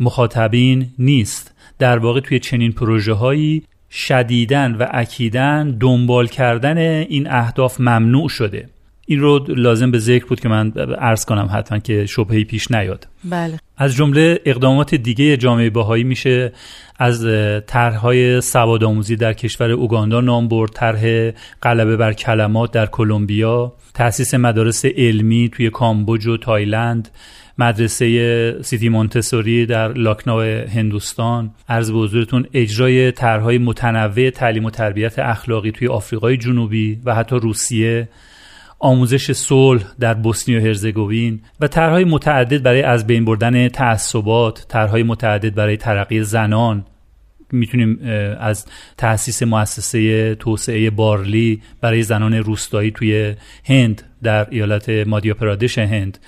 مخاطبین 0.00 0.86
نیست. 0.98 1.54
در 1.78 1.98
واقع 1.98 2.20
توی 2.20 2.38
چنین 2.38 2.72
پروژه 2.72 3.12
هایی 3.12 3.62
شدیدن 3.90 4.74
و 4.74 4.86
اکیدن 4.90 5.76
دنبال 5.80 6.26
کردن 6.26 6.78
این 6.78 7.30
اهداف 7.30 7.80
ممنوع 7.80 8.28
شده. 8.28 8.68
این 9.10 9.20
رو 9.20 9.44
لازم 9.48 9.90
به 9.90 9.98
ذکر 9.98 10.26
بود 10.26 10.40
که 10.40 10.48
من 10.48 10.72
عرض 10.98 11.24
کنم 11.24 11.50
حتما 11.52 11.78
که 11.78 12.06
شبهی 12.06 12.44
پیش 12.44 12.70
نیاد. 12.70 13.08
بله. 13.24 13.58
از 13.76 13.94
جمله 13.94 14.40
اقدامات 14.44 14.94
دیگه 14.94 15.36
جامعه 15.36 15.70
باهایی 15.70 16.04
میشه. 16.04 16.52
از 16.98 17.26
طرحهای 17.66 18.40
سواد 18.40 18.84
آموزی 18.84 19.16
در 19.16 19.32
کشور 19.32 19.70
اوگاندا 19.70 20.20
نام 20.20 20.48
برد 20.48 20.70
طرح 20.70 21.30
غلبه 21.62 21.96
بر 21.96 22.12
کلمات 22.12 22.70
در 22.72 22.86
کلمبیا 22.86 23.72
تأسیس 23.94 24.34
مدارس 24.34 24.84
علمی 24.84 25.48
توی 25.48 25.70
کامبوج 25.70 26.26
و 26.26 26.36
تایلند 26.36 27.08
مدرسه 27.58 28.62
سیتی 28.62 28.88
مونتسوری 28.88 29.66
در 29.66 29.92
لاکناو 29.92 30.40
هندوستان. 30.74 31.50
عرض 31.68 31.90
به 31.90 31.98
حضورتون 31.98 32.46
اجرای 32.54 33.12
طرحهای 33.12 33.58
متنوع 33.58 34.30
تعلیم 34.30 34.64
و 34.64 34.70
تربیت 34.70 35.18
اخلاقی 35.18 35.70
توی 35.70 35.88
آفریقای 35.88 36.36
جنوبی 36.36 37.00
و 37.04 37.14
حتی 37.14 37.36
روسیه. 37.36 38.08
آموزش 38.78 39.32
صلح 39.32 39.82
در 40.00 40.14
بوسنی 40.14 40.56
و 40.56 40.60
هرزگوین 40.60 41.40
و 41.60 41.68
طرحهای 41.68 42.04
متعدد 42.04 42.62
برای 42.62 42.82
از 42.82 43.06
بین 43.06 43.24
بردن 43.24 43.68
تعصبات 43.68 44.66
طرحهای 44.68 45.02
متعدد 45.02 45.54
برای 45.54 45.76
ترقی 45.76 46.22
زنان. 46.22 46.84
می‌تونیم 47.52 47.98
از 48.40 48.66
تأسیس 48.96 49.42
مؤسسه 49.42 50.34
توسعه 50.34 50.90
بارلی 50.90 51.62
برای 51.80 52.02
زنان 52.02 52.34
روستایی 52.34 52.90
توی 52.90 53.34
هند 53.64 54.02
در 54.22 54.46
ایالت 54.50 54.88
مادیا 54.88 55.34
پرادش 55.34 55.78
هند 55.78 56.18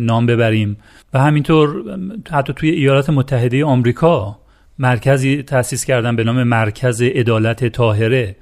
نام 0.00 0.26
ببریم. 0.26 0.76
و 1.14 1.18
همینطور 1.18 1.98
حتی 2.30 2.52
توی 2.52 2.70
ایالات 2.70 3.10
متحده 3.10 3.64
آمریکا 3.64 4.38
مرکزی 4.78 5.42
تأسیس 5.42 5.84
کردن 5.84 6.16
به 6.16 6.24
نام 6.24 6.42
مرکز 6.42 7.02
عدالت 7.02 7.68
طاهره. 7.68 8.36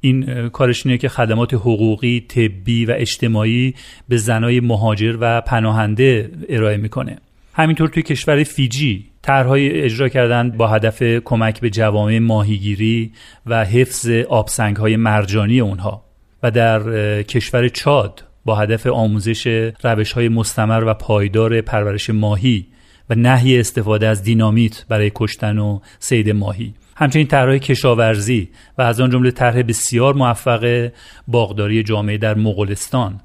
این 0.00 0.48
کارش 0.48 0.86
اینه 0.86 0.98
که 0.98 1.08
خدمات 1.08 1.54
حقوقی، 1.54 2.20
طبی 2.20 2.84
و 2.84 2.94
اجتماعی 2.96 3.74
به 4.08 4.16
زنای 4.16 4.60
مهاجر 4.60 5.16
و 5.20 5.40
پناهنده 5.40 6.30
ارائه 6.48 6.76
می‌کنه. 6.76 7.18
همینطور 7.54 7.88
توی 7.88 8.02
کشور 8.02 8.42
فیجی 8.42 9.04
طرحهای 9.22 9.80
اجرا 9.80 10.08
کردن 10.08 10.50
با 10.50 10.68
هدف 10.68 11.02
کمک 11.02 11.60
به 11.60 11.70
جوامع 11.70 12.18
ماهیگیری 12.18 13.12
و 13.46 13.64
حفظ 13.64 14.08
آبسنگ 14.28 14.76
های 14.76 14.96
مرجانی 14.96 15.60
اونها 15.60 16.04
و 16.42 16.50
در 16.50 17.22
کشور 17.22 17.68
چاد 17.68 18.24
با 18.44 18.54
هدف 18.54 18.86
آموزش 18.86 19.70
روش 19.84 20.12
های 20.12 20.28
مستمر 20.28 20.84
و 20.86 20.94
پایدار 20.94 21.60
پرورش 21.60 22.10
ماهی 22.10 22.66
و 23.10 23.14
نهی 23.14 23.60
استفاده 23.60 24.06
از 24.06 24.22
دینامیت 24.22 24.84
برای 24.88 25.12
کشتن 25.14 25.58
و 25.58 25.80
سید 25.98 26.30
ماهی 26.30 26.74
همچنین 26.98 27.26
طرح 27.26 27.58
کشاورزی 27.58 28.48
و 28.78 28.82
از 28.82 29.00
آن 29.00 29.10
جمله 29.10 29.30
طرح 29.30 29.62
بسیار 29.62 30.14
موفق 30.14 30.90
باغداری 31.28 31.82
جامعه 31.82 32.18
در 32.18 32.34
مغولستان. 32.34 33.20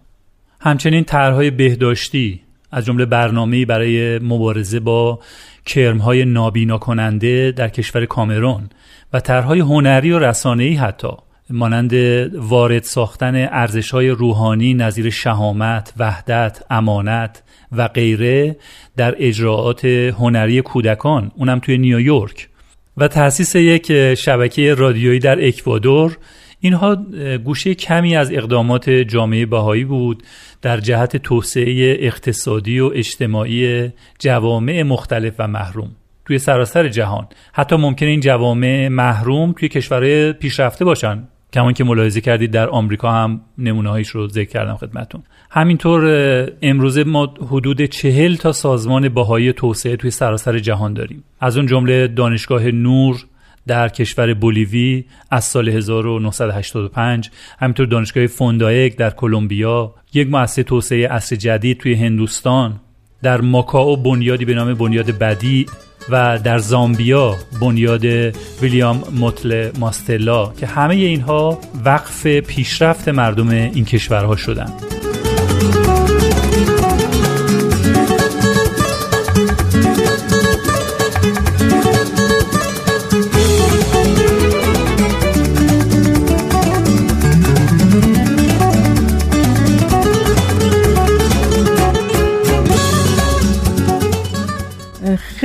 همچنین 0.61 1.03
طرحهای 1.03 1.51
بهداشتی 1.51 2.41
از 2.71 2.85
جمله 2.85 3.05
برنامه‌ای 3.05 3.65
برای 3.65 4.19
مبارزه 4.19 4.79
با 4.79 5.19
کرمهای 5.65 6.25
نابینا 6.25 6.77
کننده 6.77 7.51
در 7.51 7.69
کشور 7.69 8.05
کامرون 8.05 8.69
و 9.13 9.19
طرحهای 9.19 9.59
هنری 9.59 10.11
و 10.11 10.19
رسانه‌ای 10.19 10.73
حتی 10.73 11.11
مانند 11.49 11.93
وارد 12.35 12.83
ساختن 12.83 13.35
ارزش‌های 13.35 14.09
روحانی 14.09 14.73
نظیر 14.73 15.09
شهامت، 15.09 15.93
وحدت، 15.97 16.63
امانت 16.69 17.43
و 17.71 17.87
غیره 17.87 18.55
در 18.97 19.15
اجراعات 19.17 19.85
هنری 19.85 20.61
کودکان 20.61 21.31
اونم 21.35 21.59
توی 21.59 21.77
نیویورک. 21.77 22.49
و 22.97 23.07
تأسیس 23.07 23.55
یک 23.55 24.13
شبکه 24.13 24.73
رادیویی 24.73 25.19
در 25.19 25.47
اکوادور. 25.47 26.17
اینها 26.59 26.95
گوشه 27.43 27.75
کمی 27.75 28.15
از 28.15 28.31
اقدامات 28.31 28.89
جامعه 28.89 29.45
بهایی 29.45 29.83
بود 29.83 30.23
در 30.61 30.79
جهت 30.79 31.17
توسعه 31.17 31.97
اقتصادی 31.99 32.79
و 32.79 32.91
اجتماعی 32.95 33.91
جوامع 34.19 34.83
مختلف 34.83 35.33
و 35.39 35.47
محروم 35.47 35.95
توی 36.25 36.39
سراسر 36.39 36.87
جهان. 36.87 37.27
حتی 37.53 37.75
ممکنه 37.75 38.09
این 38.09 38.19
جوامع 38.19 38.87
محروم 38.87 39.51
توی 39.51 39.69
کشورهای 39.69 40.33
پیشرفته 40.33 40.85
باشن. 40.85 41.27
کمان 41.53 41.73
که 41.73 41.83
ملاحظه 41.83 42.21
کردید 42.21 42.51
در 42.51 42.69
آمریکا 42.69 43.11
هم 43.11 43.41
نمونه 43.57 44.01
رو 44.11 44.27
ذکر 44.27 44.49
کردم 44.49 44.75
خدمتون 44.75 45.23
همینطور 45.51 46.03
امروزه 46.61 47.03
ما 47.03 47.33
حدود 47.47 47.85
چهل 47.85 48.35
تا 48.35 48.51
سازمان 48.51 49.09
باهایی 49.09 49.53
توسعه 49.53 49.95
توی 49.95 50.11
سراسر 50.11 50.59
جهان 50.59 50.93
داریم. 50.93 51.23
از 51.39 51.57
اون 51.57 51.65
جمله 51.65 52.07
دانشگاه 52.07 52.71
نور 52.71 53.25
در 53.67 53.89
کشور 53.89 54.33
بولیوی 54.33 55.05
از 55.31 55.43
سال 55.43 55.69
1985 55.69 57.29
همینطور 57.59 57.85
دانشگاه 57.85 58.27
فوندایک 58.27 58.97
در 58.97 59.09
کلمبیا 59.09 59.95
یک 60.13 60.27
مؤسسه 60.27 60.63
توسعه 60.63 61.07
اصر 61.11 61.35
جدید 61.35 61.77
توی 61.77 61.93
هندوستان 61.93 62.79
در 63.23 63.41
ماکائو 63.41 63.95
بنیادی 63.95 64.45
به 64.45 64.53
نام 64.53 64.73
بنیاد 64.73 65.11
بدی 65.11 65.65
و 66.09 66.39
در 66.43 66.57
زامبیا 66.57 67.35
بنیاد 67.61 68.05
ویلیام 68.61 69.03
موتل 69.11 69.71
ماستلا 69.79 70.53
که 70.59 70.67
همه 70.67 70.95
اینها 70.95 71.59
وقف 71.85 72.27
پیشرفت 72.27 73.09
مردم 73.09 73.49
این 73.49 73.85
کشورها 73.85 74.35
شدند. 74.35 74.73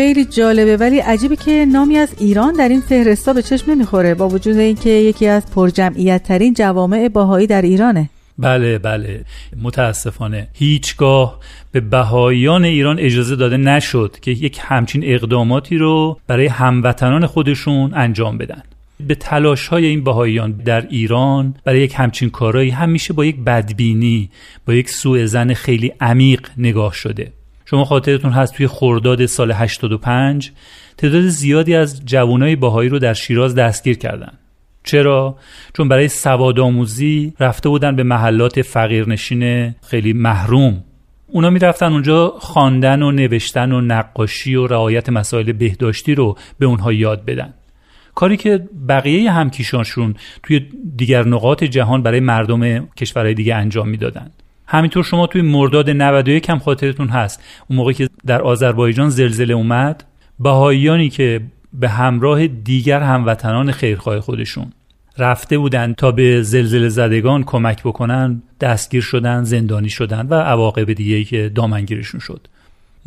خیلی 0.09 0.25
جالبه 0.25 0.77
ولی 0.77 0.99
عجیبه 0.99 1.37
که 1.37 1.67
نامی 1.73 1.97
از 1.97 2.15
ایران 2.19 2.53
در 2.53 2.69
این 2.69 2.81
فهرستا 2.81 3.33
به 3.33 3.43
چشم 3.43 3.71
نمی‌خوره 3.71 4.15
با 4.15 4.29
وجود 4.29 4.57
اینکه 4.57 4.91
یکی 4.91 5.27
از 5.27 5.51
پرجمعیت 5.51 6.23
ترین 6.23 6.55
جوامع 6.55 7.09
باهایی 7.09 7.47
در 7.47 7.63
ایرانه. 7.63 8.11
بله 8.39 8.79
بله. 8.79 9.25
متاسفانه. 9.63 10.49
هیچگاه 10.53 11.39
به 11.73 11.81
بهاییان 11.81 12.65
ایران 12.65 12.99
اجازه 12.99 13.37
داده 13.37 13.57
نشد 13.57 14.17
که 14.23 14.31
یک 14.31 14.59
همچین 14.63 15.03
اقداماتی 15.05 15.79
رو 15.79 16.19
برای 16.27 16.47
هموطنان 16.47 17.27
خودشون 17.27 17.95
انجام 17.95 18.39
بدن. 18.39 18.63
به 19.07 19.15
تلاش 19.15 19.69
های 19.69 19.87
این 19.87 20.05
بهاییان 20.05 20.53
در 20.53 20.87
ایران 20.87 21.55
برای 21.65 21.81
یک 21.81 21.95
همچین 21.97 22.31
کارایی 22.31 22.71
همیشه 22.71 23.13
با 23.13 23.25
یک 23.25 23.37
بدبینی 23.37 24.31
با 24.67 24.75
یک 24.75 24.91
سوء 24.91 25.27
زن 25.27 25.55
خیلی 25.55 25.93
عمیق 26.01 26.49
نگاه 26.59 26.95
شده. 26.95 27.33
شما 27.71 27.85
خاطرتون 27.85 28.33
هست 28.33 28.55
توی 28.55 28.67
خرداد 28.67 29.27
سال 29.27 29.53
85 29.53 30.53
تعداد 30.97 31.23
زیادی 31.23 31.75
از 31.75 32.05
جوانای 32.05 32.57
باهایی 32.57 32.89
رو 32.89 32.99
در 32.99 33.15
شیراز 33.15 33.55
دستگیر 33.55 33.99
کردن. 33.99 34.33
چرا؟ 34.85 35.37
چون 35.77 35.89
برای 35.89 36.09
سواد 36.09 36.61
آموزی 36.61 37.33
رفته 37.41 37.69
بودن 37.69 37.97
به 37.97 38.03
محلات 38.03 38.63
فقیرنشین 38.63 39.75
خیلی 39.83 40.13
محروم. 40.13 40.85
اونا 41.27 41.51
می‌رفتن 41.51 41.93
اونجا 41.93 42.35
خواندن 42.39 43.03
و 43.03 43.13
نوشتن 43.13 43.73
و 43.73 43.81
نقاشی 43.81 44.55
و 44.55 44.67
رعایت 44.67 45.09
مسائل 45.09 45.53
بهداشتی 45.53 46.15
رو 46.15 46.37
به 46.59 46.67
اونها 46.67 46.93
یاد 46.93 47.25
بدن. 47.25 47.55
کاری 48.15 48.37
که 48.37 48.69
بقیه 48.89 49.33
همکیشانشون 49.33 50.15
توی 50.43 50.67
دیگر 50.97 51.25
نقاط 51.25 51.65
جهان 51.65 52.03
برای 52.03 52.21
مردم 52.21 52.87
کشورهای 52.87 53.35
دیگه 53.35 53.55
انجام 53.55 53.89
می‌دادند 53.89 54.43
همینطور 54.71 55.05
شما 55.05 55.27
توی 55.27 55.43
مرداد 55.43 55.91
91 55.91 56.51
هم 56.51 56.59
خاطرتون 56.59 57.09
هست. 57.09 57.43
اون 57.71 57.77
موقع 57.77 57.93
که 57.93 58.09
در 58.27 58.43
آذربایجان 58.43 59.09
زلزله 59.09 59.55
اومد 59.55 60.05
بهاییانی 60.41 61.09
که 61.09 61.41
به 61.73 61.89
همراه 61.89 62.47
دیگر 62.47 63.01
هموطنان 63.01 63.73
خیرخواه 63.73 64.21
خودشون 64.21 64.73
رفته 65.19 65.59
بودند 65.59 65.95
تا 65.95 66.13
به 66.13 66.43
زلزله 66.43 66.89
زدگان 66.89 67.45
کمک 67.45 67.83
بکنن 67.83 68.43
دستگیر 68.61 69.03
شدن 69.03 69.45
زندانی 69.45 69.89
شدن 69.89 70.27
و 70.27 70.35
عواقب 70.35 70.93
دیگه 70.93 71.25
که 71.25 71.49
دامنگیرشون 71.55 72.21
شد. 72.21 72.49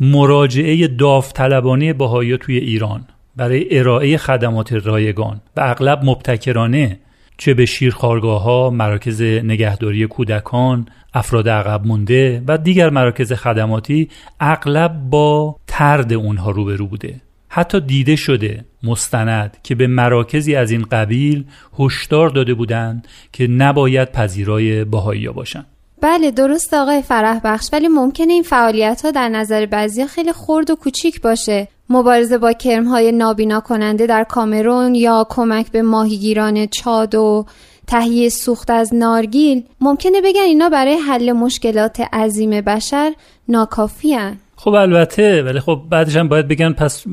مراجعه 0.00 0.88
داوطلبانه 0.88 1.92
بهایی 1.92 2.38
توی 2.38 2.58
ایران 2.58 3.04
برای 3.36 3.78
ارائه 3.78 4.16
خدمات 4.16 4.72
رایگان 4.72 5.40
و 5.56 5.60
اغلب 5.60 6.00
مبتکرانه 6.04 6.98
چه 7.38 7.54
به 7.54 7.66
شیرخارگاه 7.66 8.42
ها، 8.42 8.70
مراکز 8.70 9.22
نگهداری 9.22 10.06
کودکان، 10.06 10.86
افراد 11.14 11.48
عقب 11.48 11.86
مونده 11.86 12.42
و 12.48 12.58
دیگر 12.58 12.90
مراکز 12.90 13.32
خدماتی 13.32 14.08
اغلب 14.40 15.10
با 15.10 15.56
ترد 15.66 16.12
اونها 16.12 16.50
روبرو 16.50 16.86
بوده. 16.86 17.20
حتی 17.48 17.80
دیده 17.80 18.16
شده 18.16 18.64
مستند 18.82 19.56
که 19.62 19.74
به 19.74 19.86
مراکزی 19.86 20.54
از 20.54 20.70
این 20.70 20.82
قبیل 20.82 21.44
هشدار 21.78 22.28
داده 22.28 22.54
بودند 22.54 23.08
که 23.32 23.46
نباید 23.46 24.12
پذیرای 24.12 24.84
باهایی 24.84 25.28
باشند. 25.28 25.66
بله 26.00 26.30
درست 26.30 26.74
آقای 26.74 27.02
فرح 27.02 27.40
بخش 27.44 27.68
ولی 27.72 27.88
ممکنه 27.88 28.32
این 28.32 28.42
فعالیت 28.42 29.02
ها 29.04 29.10
در 29.10 29.28
نظر 29.28 29.66
بعضی 29.66 30.06
خیلی 30.06 30.32
خرد 30.32 30.70
و 30.70 30.74
کوچیک 30.76 31.20
باشه. 31.20 31.68
مبارزه 31.88 32.38
با 32.38 32.52
کرم 32.52 32.84
های 32.84 33.12
نابینا 33.12 33.60
کننده 33.60 34.06
در 34.06 34.24
کامرون 34.24 34.94
یا 34.94 35.26
کمک 35.30 35.70
به 35.70 35.82
ماهیگیران 35.82 36.66
چاد 36.66 37.14
و 37.14 37.46
تهیه 37.92 38.28
سوخت 38.28 38.70
از 38.70 38.94
نارگیل 38.94 39.62
ممکنه 39.80 40.20
بگن 40.20 40.40
اینا 40.40 40.68
برای 40.68 40.94
حل 40.94 41.32
مشکلات 41.32 42.00
عظیم 42.00 42.50
بشر 42.60 43.12
ناکافی 43.48 44.14
هن. 44.14 44.36
خب 44.56 44.70
البته 44.70 45.42
ولی 45.42 45.60
خب 45.60 45.82
بعدش 45.90 46.16
هم 46.16 46.28
باید 46.28 46.48
بگن 46.48 46.72
پس 46.72 47.04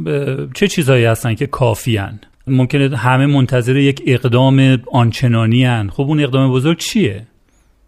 چه 0.54 0.68
چیزهایی 0.68 1.06
هستن 1.06 1.36
که 1.36 1.48
کافی 1.48 1.98
هن؟ 1.98 2.20
ممکنه 2.48 2.98
همه 2.98 3.26
منتظر 3.26 3.78
یک 3.78 4.04
اقدام 4.08 4.78
آنچنانی 4.92 5.66
هن. 5.66 5.90
خب 5.90 6.04
اون 6.04 6.20
اقدام 6.24 6.52
بزرگ 6.52 6.78
چیه؟ 6.78 7.28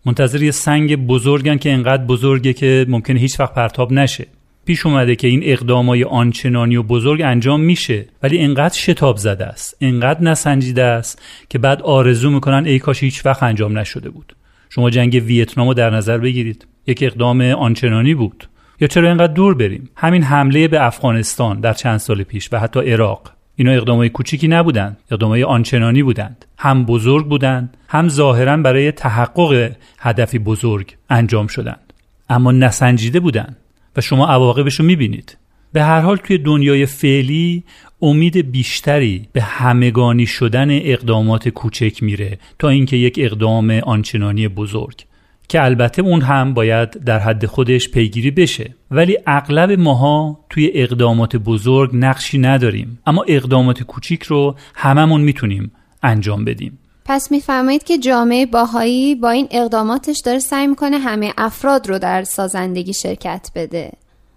منتظر 0.06 0.44
یه 0.44 0.52
سنگ 0.52 1.08
بزرگن 1.08 1.58
که 1.58 1.72
انقدر 1.72 2.06
بزرگه 2.06 2.54
که 2.54 2.86
ممکنه 2.90 3.20
هیچ 3.20 3.40
وقت 3.40 3.54
پرتاب 3.54 3.94
نشه 3.94 4.28
پیش 4.72 4.86
اومده 4.86 5.16
که 5.16 5.28
این 5.28 5.42
اقدامای 5.44 6.04
آنچنانی 6.04 6.76
و 6.76 6.84
بزرگ 6.84 7.22
انجام 7.22 7.62
میشه 7.62 8.06
ولی 8.24 8.40
انقدر 8.40 8.78
شتاب 8.78 9.18
زده 9.18 9.46
است 9.46 9.78
انقدر 9.82 10.24
نسنجیده 10.24 10.84
است 10.84 11.22
که 11.50 11.60
بعد 11.60 11.82
آرزو 11.82 12.30
می‌کنن 12.30 12.66
ای 12.66 12.80
کاش 12.80 13.04
هیچ 13.04 13.26
وقت 13.26 13.44
انجام 13.44 13.78
نشده 13.78 14.10
بود. 14.10 14.36
شما 14.70 14.90
جنگ 14.90 15.24
ویتنام 15.26 15.68
رو 15.68 15.74
در 15.74 15.90
نظر 15.90 16.18
بگیرید. 16.18 16.68
یک 16.88 17.04
اقدام 17.04 17.42
آنچنانی 17.42 18.14
بود. 18.14 18.48
یا 18.82 18.88
چرا 18.88 19.08
اینقدر 19.08 19.34
دور 19.34 19.54
بریم؟ 19.54 19.90
همین 19.96 20.24
حمله 20.24 20.68
به 20.68 20.86
افغانستان 20.86 21.60
در 21.60 21.74
چند 21.74 21.98
سال 21.98 22.24
پیش 22.24 22.50
و 22.52 22.60
حتی 22.60 22.80
عراق. 22.80 23.32
اینا 23.56 23.72
اقدامای 23.72 24.10
کوچیکی 24.10 24.48
نبودند 24.48 24.98
اقدامای 25.12 25.44
آنچنانی 25.44 26.04
بودند. 26.04 26.46
هم 26.58 26.86
بزرگ 26.86 27.28
بودند 27.28 27.78
هم 27.88 28.10
ظاهرا 28.10 28.58
برای 28.58 28.92
تحقق 28.92 29.72
هدفی 30.00 30.40
بزرگ 30.40 30.96
انجام 31.10 31.48
شدند. 31.48 31.94
اما 32.30 32.52
نسنجیده 32.52 33.20
بودند. 33.20 33.58
و 33.98 34.02
شما 34.02 34.28
عواقبش 34.28 34.76
رو 34.76 34.86
می‌بینید. 34.86 35.38
به 35.74 35.84
هر 35.84 36.00
حال 36.00 36.18
توی 36.18 36.38
دنیای 36.38 36.86
فعلی 36.86 37.64
امید 38.02 38.52
بیشتری 38.52 39.28
به 39.34 39.42
همگانی 39.42 40.26
شدن 40.26 40.68
اقدامات 40.72 41.50
کوچک 41.50 42.04
میره 42.04 42.38
تا 42.60 42.70
اینکه 42.70 42.98
یک 42.98 43.16
اقدام 43.22 43.72
آنچنانی 43.72 44.48
بزرگ 44.48 45.02
که 45.48 45.64
البته 45.64 46.02
اون 46.02 46.22
هم 46.22 46.54
باید 46.54 46.90
در 46.90 47.20
حد 47.20 47.46
خودش 47.46 47.90
پیگیری 47.90 48.32
بشه. 48.32 48.76
ولی 48.92 49.18
اغلب 49.28 49.72
ماها 49.72 50.40
توی 50.50 50.72
اقدامات 50.74 51.36
بزرگ 51.36 51.90
نقشی 51.94 52.38
نداریم. 52.38 53.00
اما 53.06 53.26
اقدامات 53.28 53.84
کوچیک 53.84 54.24
رو 54.24 54.56
هممون 54.76 55.22
می‌تونیم 55.22 55.72
انجام 56.04 56.46
بدیم. 56.46 56.80
پس 57.06 57.32
میفرمایید 57.32 57.84
که 57.84 57.98
جامعه 57.98 58.46
باهایی 58.46 59.16
با 59.16 59.30
این 59.30 59.48
اقداماتش 59.52 60.22
داره 60.26 60.40
سعی 60.40 60.68
می‌کنه 60.68 60.98
همه 60.98 61.34
افراد 61.38 61.90
رو 61.90 62.00
در 62.00 62.24
سازندگی 62.24 62.94
شرکت 62.94 63.52
بده. 63.56 63.92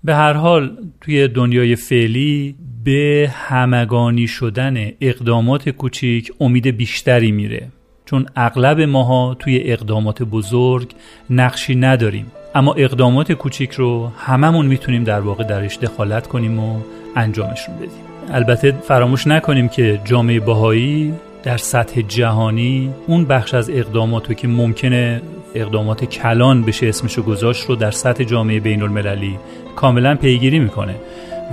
به 0.04 0.14
هر 0.14 0.32
حال 0.32 0.76
توی 1.00 1.28
دنیای 1.28 1.76
فعلی 1.76 2.54
به 2.84 3.30
همگانی 3.34 4.26
شدن 4.26 4.92
اقدامات 5.00 5.68
کوچیک 5.68 6.32
امید 6.40 6.66
بیشتری 6.66 7.32
میره. 7.32 7.68
چون 8.04 8.26
اغلب 8.36 8.80
ماها 8.80 9.36
توی 9.38 9.60
اقدامات 9.64 10.22
بزرگ 10.22 10.90
نقشی 11.30 11.74
نداریم. 11.74 12.26
اما 12.54 12.74
اقدامات 12.74 13.32
کوچیک 13.32 13.70
رو 13.70 14.10
هممون 14.18 14.66
می‌تونیم 14.66 15.04
در 15.04 15.20
واقع 15.20 15.44
درش 15.44 15.78
دخالت 15.78 16.26
کنیم 16.26 16.58
و 16.58 16.80
انجامشون 17.16 17.76
بدیم. 17.76 18.04
البته 18.30 18.72
فراموش 18.72 19.26
نکنیم 19.26 19.68
که 19.68 20.00
جامعه 20.04 20.40
باهایی 20.40 21.14
در 21.44 21.56
سطح 21.56 22.00
جهانی 22.00 22.90
اون 23.06 23.24
بخش 23.24 23.54
از 23.54 23.70
اقداماتو 23.70 24.34
که 24.34 24.48
ممکنه 24.48 25.22
اقدامات 25.54 26.04
کلان 26.04 26.62
بشه 26.62 26.88
اسمشو 26.88 27.22
گذاشت 27.22 27.66
رو 27.66 27.76
در 27.76 27.90
سطح 27.90 28.24
جامعه 28.24 28.60
بین 28.60 28.82
المللی 28.82 29.38
کاملا 29.76 30.14
پیگیری 30.14 30.58
می‌کنه 30.58 30.94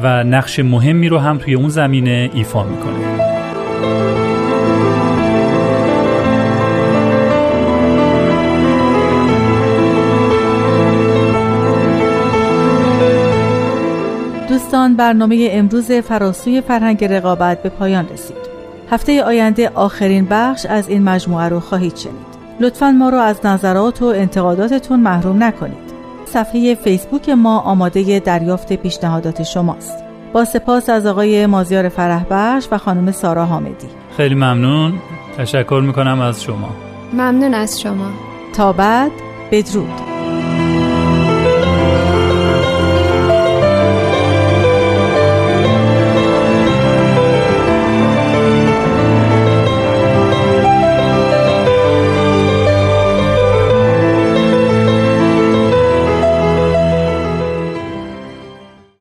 و 0.04 0.24
نقش 0.24 0.60
مهمی 0.60 1.10
رو 1.10 1.18
هم 1.18 1.38
توی 1.38 1.54
اون 1.54 1.70
زمینه 1.70 2.30
ایفا 2.34 2.64
می‌کنه. 2.64 3.32
دوستان 14.50 14.96
برنامه 14.96 15.48
امروز 15.52 15.92
فراسوی 15.92 16.62
فرهنگ 16.62 17.04
رقابت 17.04 17.64
به 17.64 17.70
پایان 17.70 18.10
رسید. 18.10 18.41
هفته 18.92 19.24
آینده 19.24 19.70
آخرین 19.70 20.28
بخش 20.30 20.66
از 20.66 20.90
این 20.90 21.04
مجموعه 21.04 21.50
رو 21.50 21.60
خواهید 21.60 21.96
شنید. 21.96 22.32
لطفا 22.60 22.92
ما 22.92 23.10
رو 23.10 23.18
از 23.18 23.46
نظرات 23.46 24.02
و 24.02 24.06
انتقاداتتون 24.06 25.00
محروم 25.00 25.44
نکنید. 25.44 25.92
صفحه 26.26 26.76
فیسبوک 26.76 27.30
ما 27.30 27.60
آماده 27.60 28.20
دریافت 28.20 28.74
پیشنهادات 28.74 29.44
شماست. 29.44 30.04
با 30.34 30.46
سپاس 30.46 30.90
از 30.90 31.06
آقای 31.06 31.46
مازیار 31.46 31.90
فرهبخش 31.90 32.68
و 32.72 32.78
خانم 32.78 33.12
سارا 33.12 33.46
حامدی. 33.46 33.88
خیلی 34.18 34.36
ممنون. 34.36 34.94
تشکر 35.38 35.82
می‌کنم 35.86 36.22
از 36.22 36.44
شما. 36.44 36.70
ممنون 37.14 37.54
از 37.54 37.82
شما. 37.82 38.08
تا 38.54 38.74
بعد 38.74 39.12
بدرود. 39.52 40.11